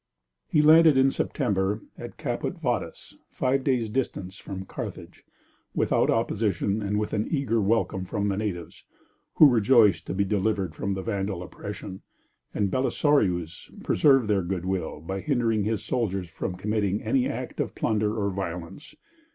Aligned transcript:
He 0.47 0.63
landed 0.63 0.97
in 0.97 1.11
September 1.11 1.79
at 1.95 2.17
Caput 2.17 2.57
Vadas, 2.59 3.15
five 3.29 3.63
days' 3.63 3.87
distance 3.87 4.39
from 4.39 4.65
Carthage, 4.65 5.23
without 5.75 6.09
opposition 6.09 6.81
and 6.81 6.97
with 6.97 7.13
an 7.13 7.27
eager 7.29 7.61
welcome 7.61 8.03
from 8.03 8.27
the 8.27 8.35
natives, 8.35 8.83
who 9.35 9.47
rejoiced 9.47 10.07
to 10.07 10.15
be 10.15 10.23
delivered 10.23 10.73
from 10.73 10.95
the 10.95 11.03
Vandal 11.03 11.43
oppression, 11.43 12.01
and 12.51 12.71
Belisarius 12.71 13.69
preserved 13.83 14.27
their 14.27 14.41
goodwill 14.41 15.01
by 15.01 15.19
hindering 15.19 15.65
his 15.65 15.83
soldiers 15.83 16.27
from 16.31 16.55
committing 16.55 17.03
any 17.03 17.29
act 17.29 17.59
of 17.59 17.75
plunder 17.75 18.19
or 18.19 18.31
violence. 18.31 18.95